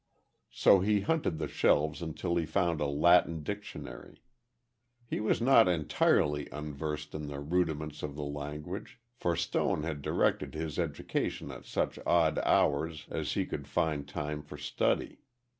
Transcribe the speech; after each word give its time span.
_"So 0.49 0.79
he 0.79 1.01
hunted 1.01 1.37
the 1.37 1.47
shelves 1.47 2.01
until 2.01 2.35
he 2.37 2.47
found 2.47 2.81
a 2.81 2.87
Latin 2.87 3.43
Dictionary. 3.43 4.23
He 5.05 5.19
was 5.19 5.39
not 5.39 5.67
entirely 5.67 6.49
unversed 6.49 7.13
in 7.13 7.27
the 7.27 7.39
rudiments 7.39 8.01
of 8.01 8.15
the 8.15 8.23
language, 8.25 8.99
for 9.13 9.35
Stone 9.35 9.83
had 9.83 10.01
directed 10.01 10.55
his 10.55 10.79
education 10.79 11.51
at 11.51 11.65
such 11.65 11.99
odd 12.03 12.39
hours 12.39 13.05
as 13.11 13.33
he 13.33 13.45
could 13.45 13.67
find 13.67 14.07
time 14.07 14.41
for 14.41 14.57
study. 14.57 15.19